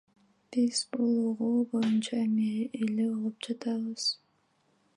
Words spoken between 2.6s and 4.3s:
эле угуп жатабыз.